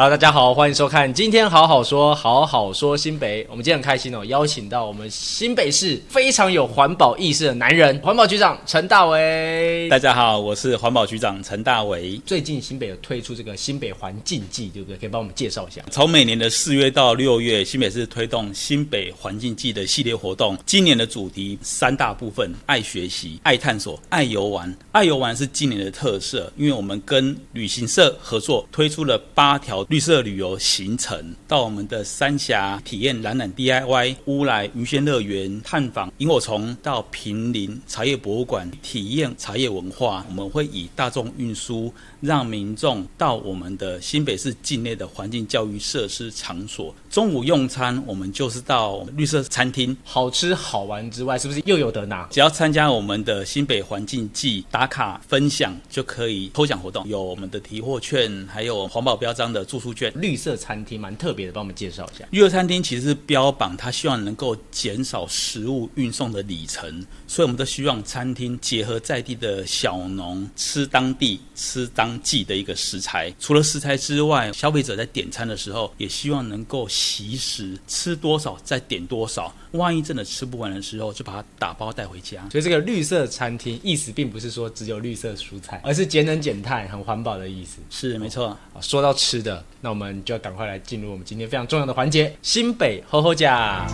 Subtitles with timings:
[0.00, 3.44] Hello，大家好，欢迎收看今天好好说，好好说新北。
[3.50, 9.88] 我们今天很开心哦，邀请到我们新北市非常有环保意识的男人，环保局长陈大为。
[9.90, 12.16] 大家好，我是环保局长陈大为。
[12.24, 14.96] 最近新北有推出这个新北环境季，对不对？
[14.98, 15.82] 可以帮我们介绍一下。
[15.90, 20.56] 从每年的四月到六月，新北市推动新北环境季的系列活动。
[20.64, 24.72] 今年的主题三大部分：爱学习、爱探索、爱游玩。
[24.92, 29.84] 爱游玩是今年的特色，因为我们跟旅行社合作推出了八条。
[29.88, 40.26] 绿色旅游行程，到我们的三峡体验懒懒 DIY、乌来云仙乐园探访萤火虫，到平林茶叶博物馆体验茶叶文化。
[40.28, 46.94] 我们会以大众运输，让民众到我们的新北市境内的环境教育设施场所。
[47.08, 52.28] 中午用餐，我们就是到绿色餐厅，好吃好玩之外，是不是又有得拿？
[52.30, 60.12] 只要参加我们的新北环境季打卡分享，就可以抽奖活动，有我们的提货券，还有环保标章的住宿券。
[60.16, 62.24] 绿色餐厅蛮特别的，帮我们介绍一下。
[62.30, 73.32] 绿色餐厅其实是标榜它希望能够减少食物运送的里程，所以我们都希望餐厅结合在地的小农，吃当地、吃当季的一个食材。
[73.38, 76.86] 除了食材之外，消费者在点餐的时候也希望能够。
[76.88, 82.48] 习食吃多少再点多少，万一真的吃不完的时候，就把它打包带回家。
[82.50, 87.78] 所以这个绿色餐厅意思并不是说只有绿色蔬菜，而是节能减碳、很环保的意思。
[87.90, 88.56] 是没错。
[88.80, 93.86] 说到吃的，那我们就要赶快来进入我们今天非常重要的环节——新北吼吼家。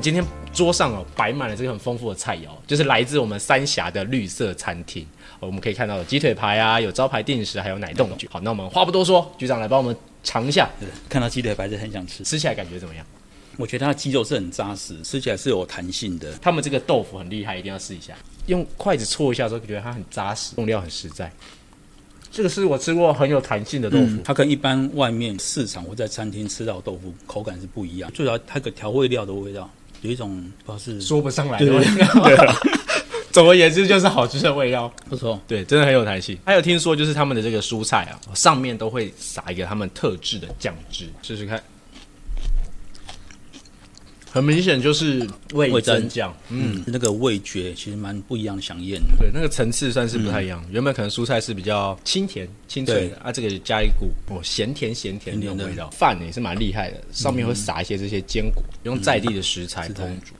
[0.00, 5.06] 今天桌上哦摆满了这个很丰富的菜肴，就是来自我们三峡的绿色餐厅。
[5.40, 8.28] 我们可以看到有鸡腿排啊，有招牌定食，还有奶冻卷。
[8.30, 9.96] 好，那我们话不多说，局长来帮我们。
[10.24, 10.70] 尝一下，
[11.08, 13.04] 看到鸡腿排就很想吃，吃起来感觉怎么样？
[13.56, 16.32] 我觉得它的鸡肉是很扎实，吃起来是有弹性的。
[16.40, 18.14] 他们这个豆腐很厉害，一定要试一下。
[18.46, 21.28] 用筷子戳一下之后，觉得它很扎实，用料很实在。
[22.32, 28.10] 这个是我吃过很有弹性的豆腐，嗯、它跟一般外面市场或在餐厅吃到的豆腐口感是不一样。
[28.12, 29.70] 最主要它个调味料的味道，
[30.00, 32.24] 有一种不知道是说不上来的味道。
[32.24, 32.36] 对
[33.30, 36.38] 总而言之，就是好吃的味道，不错，对，真的很有弹性。
[36.44, 41.62] 还有听说，就是他们的这个蔬菜啊，上面都会撒一个他们特制的酱汁，试试看。
[44.32, 49.14] 很明显就是味增酱，嗯，嗯，那个味觉其实蛮不一样，香艳的。
[49.18, 50.58] 对，那个层次算是不太一样。
[50.66, 55.90] 嗯、原本可能蔬菜是比较清甜、清脆的，啊，这个加一股哦咸甜咸甜的味道。
[55.90, 60.32] 饭也是蛮厉害的，上面会撒一些这些坚果，嗯、用在地的食材烹煮。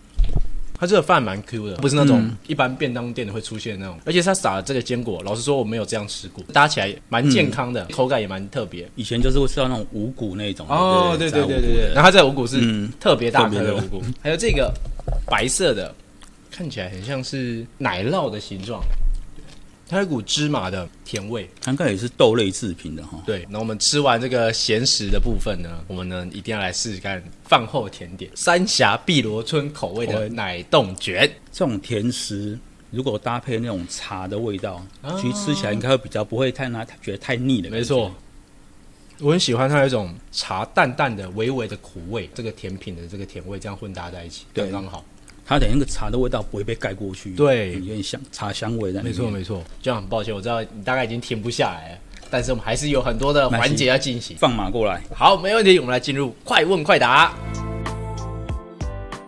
[0.82, 8.90] 它这个饭蛮 Q 的，不是那种一般便当店会出现的那种，嗯、而且它撒了这个坚果，老实说我没有这样吃过，搭起来蛮健康的，嗯、口感也蛮特别。
[8.96, 14.74] 以前就是会吃到那种五谷那种哦，对对对对对，然后它这个五谷是特别大颗的五谷，嗯、还有这个
[15.24, 15.94] 白色的，
[16.50, 18.82] 看起来很像是奶酪的形状。
[19.92, 23.22] 它有股芝麻的甜味，应该也是豆类制品的哈。
[23.26, 31.30] 对，那我们吃完这个咸食的部分呢，我们呢一定要来试试看饭后甜点——三峡碧螺春口味的奶冻卷。
[31.52, 32.58] 这种甜食
[32.90, 37.68] 如果搭配那种茶的味道，啊、其实吃起来应该会比较不会太拿觉得太腻的。
[37.68, 38.10] 没错，
[39.20, 45.04] 我很喜欢它有一种茶淡淡的、微微的苦味，这个甜品的这个甜味这样混搭在一起，刚刚好。
[45.52, 49.02] 它的那个茶的味道不会被盖过去，对，有点香茶香味在。
[49.02, 51.98] 没错没错，这样很抱歉，我知道你大概已经停不下来了，
[52.30, 54.34] 但是我们还是有很多的环节要进行。
[54.38, 57.34] 放马过来，好，没问题，我们来进入快问快答。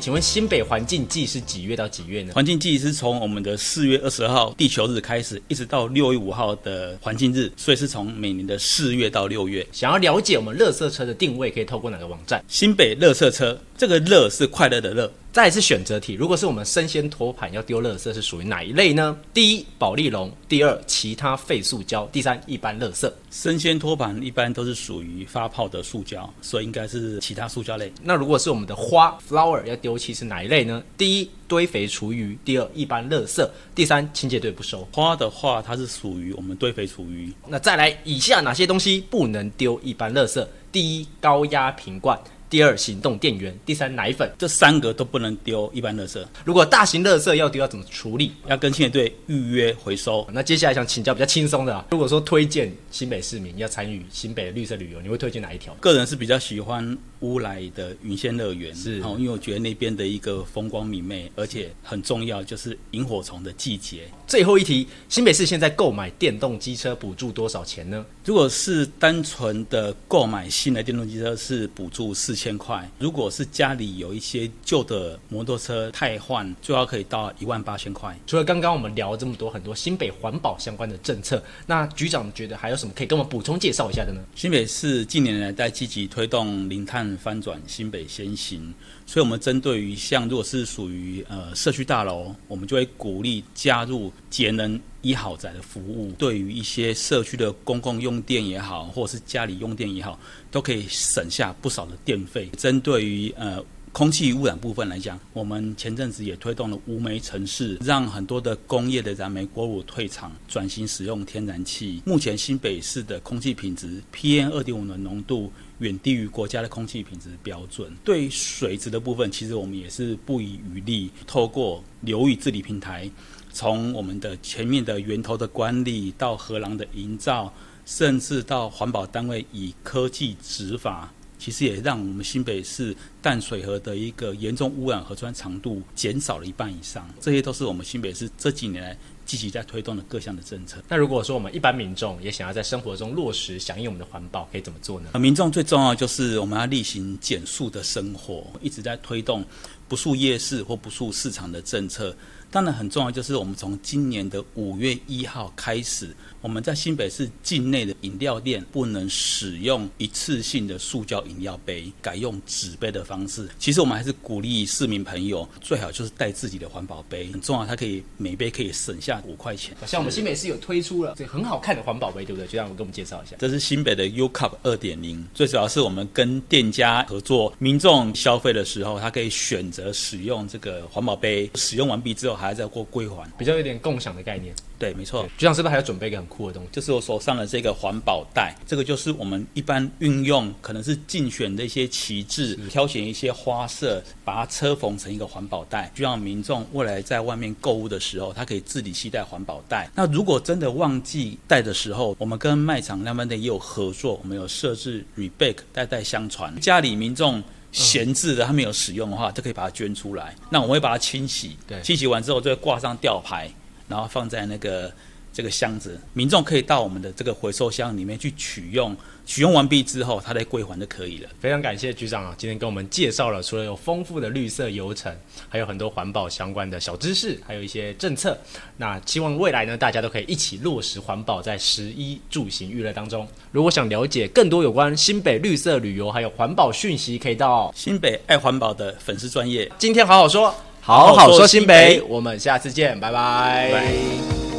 [0.00, 2.32] 请问新北环境季是几月到几月呢？
[2.34, 9.66] 环境季是从我们的四月二十号地球日开始，一直到六月五号的环境日，所以是从每年的四月到六月。
[9.72, 12.44] 想要了解我们乐色车的定位，可以透过哪个网站？
[12.48, 15.10] 新北乐色车，这个“乐”是快乐的“乐”。
[15.32, 19.18] 再来是选择题，如果是我们生鲜托盘要丢垃圾，是属于哪一类呢？
[19.32, 23.12] 第一，保丽龙；第二，其他废塑胶；第三，一般垃圾。
[23.32, 27.92] 生鲜托盘一般都是属于发泡的塑胶，所以应该是其他塑胶类。
[28.04, 30.80] 那如果是我们的花 flower 要丢弃是哪一类呢？
[30.96, 33.44] 第一，堆肥厨余；第二，一般垃圾；
[33.74, 34.86] 第三，清洁队不收。
[34.92, 37.32] 花的话，它是属于我们堆肥厨余。
[37.48, 40.46] 那再来，以下哪些东西不能丢一般垃圾？
[40.70, 42.16] 第一，高压瓶罐。
[42.54, 44.32] 第二，行动电源；第三，奶粉。
[44.38, 46.24] 这三个都不能丢一般垃圾。
[46.44, 48.30] 如果大型垃圾要丢，要怎么处理？
[48.46, 50.24] 要跟清洁队预约回收。
[50.32, 55.74] 那接下来想请教比较轻松的，啊如果说推荐新北市民要参与新北的绿色旅游，你会推荐哪一条？
[55.80, 64.02] 个人是比较喜欢乌来的云仙乐园，是哦，因为我觉得那边的一个风光明媚，而且很重要就是萤火虫的季节。
[64.28, 68.06] 最后一题，新北市现在购买电动机车补助多少钱呢？
[68.24, 72.43] 如果是单纯的购买新的电动机车，是补助四千。
[72.44, 72.86] 千块。
[72.98, 78.14] 如果是家里有一些旧的摩托车汰换，最高可以到一万八千块。
[78.26, 84.20] 除了刚刚我们聊了这么多很多新北环保相关的政策，那局长觉得还有什么可以跟我们补充介绍一下的呢？
[84.34, 88.74] 新北市近年来在积极推动零碳翻转新北先行，
[89.06, 96.12] 所以我们针对于像如果是属于呃社区大楼，我们就会鼓励加入节能一豪宅的服务。
[96.18, 100.18] 对于一些社区的公共用电也好，或者是家里用电也好，
[100.50, 102.48] 都可以省下不少的电费。
[102.56, 103.64] 针对于呃。
[103.94, 112.02] 空气污染部分来讲，我们前阵子也推动了无煤城市，让很多的工业的燃煤锅炉退场，转型使用天然气。
[112.04, 117.96] 目前新北市的空气品质 PM 二点五的浓度远低于国家的空气品质标准。
[118.02, 123.08] 对于水质的部分，其实我们也是不遗余力，透过流域治理平台，
[123.52, 127.54] 从我们的前面的源头的管理到河廊的营造，
[127.86, 131.12] 甚至到环保单位以科技执法。
[131.44, 138.96] 其实也让我们新北市淡水河的一个严重污染河川长度减少了一半以上，这些都是我们新北市这几年来
[139.26, 140.82] 积极在推动的各项的政策。
[140.88, 145.18] 那如果说我们一般民众也想要在生活中落实响应我们的环保，可以怎么做呢？
[145.18, 149.44] 民众最重要就是我们要例行减速的生活，一直在推动
[149.88, 152.16] 不塑夜市或不塑市场的政策。
[152.50, 163.48] 当然很重要，就是我们从今年的五月一号开始，我们在新北市境内的饮料店不能使用一次性的塑胶饮料杯，改用纸杯的方式。
[163.58, 169.76] 其实我们还是鼓励市民朋友最好就是带自己的环保杯，很重要，它可以每杯可以省下五块钱。
[169.84, 172.46] 像我们新北市有推出了这很好看的环保杯，对不对？
[172.46, 173.34] 就让我给我们介绍一下。
[173.40, 182.34] 这是新北的 U Cup 二点零，最主要是我们跟店家合作，民众消费的时候，他可以选择使用这个环保杯，使用完毕之后。
[182.44, 184.54] 还要再过归还，比较有点共享的概念。
[184.78, 185.22] 对，没错。
[185.38, 186.68] 局长是不是还要准备一个很酷的东西？
[186.72, 199.88] 就是我手上的这个环保袋，这个就是我们一般运用，可能是竞选的一些旗帜，挑选一些花色，把它车缝成一个环保袋，就让民众未来在外面购物的时候，他可以自己携带环保袋。
[199.94, 207.42] 那如果真的忘记带的时候，我们跟卖场那边的也有合作，我们有设置 rebate 代代相传，家里民众。
[207.74, 210.34] 闲置的，它没有使用的话，就可以把它捐出来。
[210.48, 213.50] 那我们会把它清洗，对，清洗完之后就会挂上吊牌，
[213.88, 214.90] 然后放在那个
[215.34, 218.96] 这个箱子，民众可以到我们的这个回收箱里面去取用。
[219.26, 221.30] 取用完毕之后，它再归还就可以了。
[221.40, 225.10] 非常感谢局长啊，今天跟我们介绍了除了有丰富的绿色游程，
[225.48, 228.38] 还有很多环保相关的小知识，还有一些政策。
[228.76, 233.26] 那希望未来呢，大家都可以一起落实环保在食衣住行娱乐当中。
[233.50, 239.72] 如果想了解更多有关新北绿色旅游还有环保讯息，可以到新北爱环保的粉丝专页。
[239.78, 244.53] 今天好好说，好好说新北，我们下次见，拜拜。